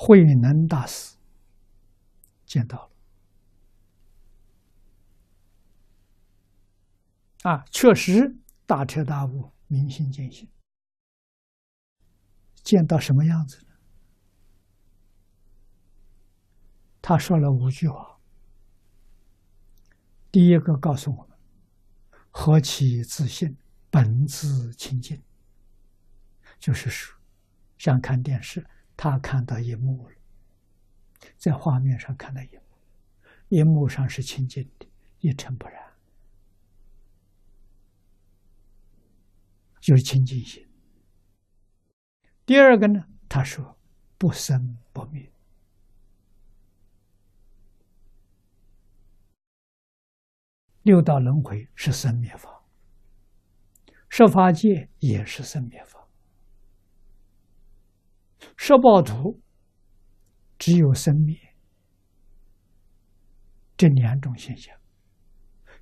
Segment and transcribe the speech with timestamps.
[0.00, 1.16] 慧能大师
[2.46, 2.92] 见到了。
[7.50, 10.48] 啊，确实大彻大悟，明心见性。
[12.62, 13.72] 见到什么样子呢？
[17.02, 18.20] 他说了五句话。
[20.30, 21.36] 第一个告诉我们：
[22.30, 23.56] 何其自信，
[23.90, 25.20] 本自清净。
[26.60, 27.18] 就是说，
[27.78, 28.64] 像看电视，
[28.98, 30.16] 他看到一幕了，
[31.36, 32.62] 在画面上看到一幕，
[33.48, 34.88] 一幕上是清净的，
[35.20, 35.80] 一尘不染。
[39.80, 40.68] 就是清净心。
[42.44, 43.78] 第二个呢，他说
[44.18, 45.30] 不生不灭，
[50.82, 52.64] 六道轮回是生灭法，
[54.08, 56.07] 设法界也是生灭法，
[58.68, 59.40] 设报图
[60.58, 61.34] 只有生灭
[63.78, 64.76] 这两种现象，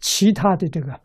[0.00, 1.00] 其他的这个。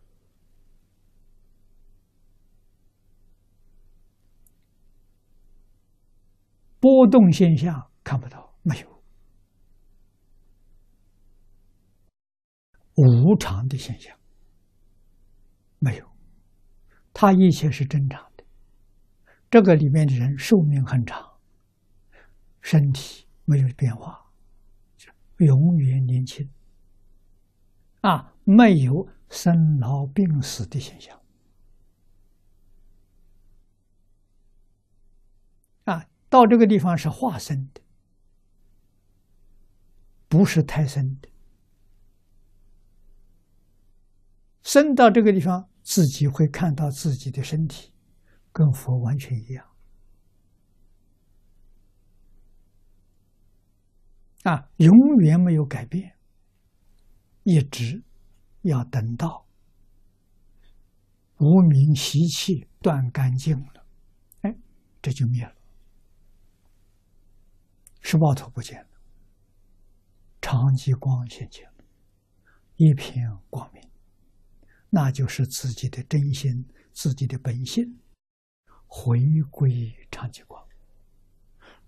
[6.80, 9.04] 波动现象看不到，没有
[12.96, 14.18] 无常的现象，
[15.78, 16.10] 没有，
[17.14, 18.44] 它一切是正常的。
[19.52, 21.37] 这个里面的人寿命很长，
[22.70, 24.30] 身体没有变化，
[25.38, 26.50] 永远年轻，
[28.02, 31.18] 啊，没有生老病死的现象
[35.86, 36.06] 啊。
[36.28, 37.80] 到这个地方是化生的，
[40.28, 41.30] 不是胎生的。
[44.62, 47.94] 生到这个地方，自己会看到自己的身体，
[48.52, 49.66] 跟佛完全一样。
[54.44, 56.16] 啊，永远没有改变，
[57.44, 58.04] 一直
[58.62, 59.46] 要等到
[61.40, 63.86] 无名习气断干净了，
[64.42, 64.56] 哎，
[65.02, 65.54] 这就灭了。
[68.02, 68.88] 十报图不见了，
[70.42, 71.84] 长吉光现前了，
[72.78, 73.84] 一片光明，
[74.90, 78.00] 那就是自己的真心，自己的本性，
[78.86, 79.20] 回
[79.52, 80.66] 归长吉光，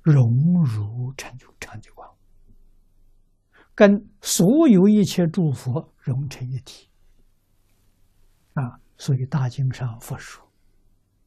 [0.01, 2.13] 融入成就长吉光，
[3.79, 6.89] 跟所有一切诸佛融成一体。
[8.55, 10.45] 啊，所以大经上佛说，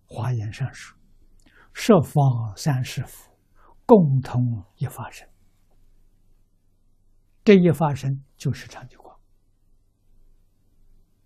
[0.05, 0.95] 华严上说，
[1.73, 3.33] 十方三世佛。
[3.87, 5.27] 共同一发生，
[7.43, 9.19] 这一发生就是长久光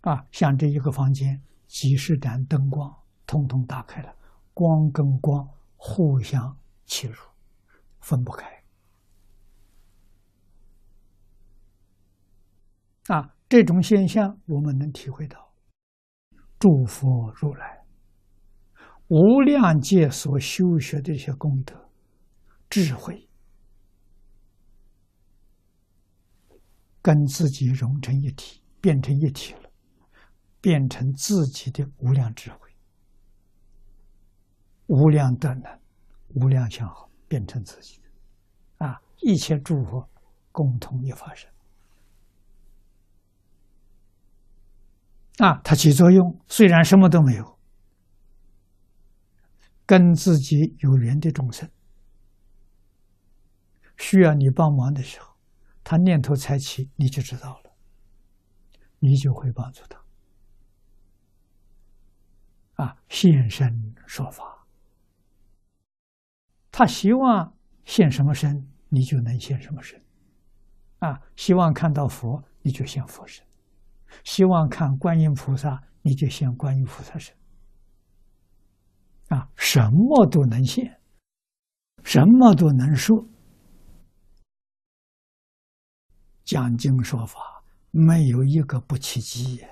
[0.00, 0.26] 啊！
[0.32, 2.92] 像这一个房间，几十盏灯光
[3.26, 4.16] 通通打开了，
[4.54, 6.56] 光跟光互相
[6.86, 7.18] 切入，
[8.00, 8.55] 分不开
[13.08, 13.34] 啊！
[13.48, 15.52] 这种现象我们能体会到，
[16.58, 17.84] 诸佛如来
[19.08, 21.88] 无量界所修学的一些功德。
[22.68, 23.28] 智慧
[27.00, 29.70] 跟自己融成一体，变成一体了，
[30.60, 32.58] 变成自己的无量智慧、
[34.88, 35.80] 无量德能、
[36.34, 39.00] 无量相好，变成自己的啊！
[39.22, 40.10] 一切诸佛
[40.50, 41.48] 共同一发生
[45.38, 45.60] 啊！
[45.62, 47.58] 它起作用，虽然什么都没有，
[49.84, 51.68] 跟自己有缘的众生。
[53.98, 55.34] 需要你帮忙的时候，
[55.82, 57.72] 他念头才起，你就知道了，
[58.98, 60.04] 你就会帮助他。
[62.84, 64.66] 啊，现身说法，
[66.70, 67.54] 他希望
[67.84, 70.02] 现什么身，你就能现什么身。
[70.98, 73.44] 啊，希望看到佛，你就现佛身；
[74.24, 77.34] 希望看观音菩萨，你就现观音菩萨身。
[79.28, 81.00] 啊，什么都能现，
[82.04, 83.26] 什么都能说。
[86.44, 87.40] 讲经说法，
[87.90, 89.64] 没有一个不奇迹，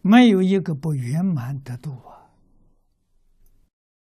[0.00, 2.17] 没有一个不圆满得度啊。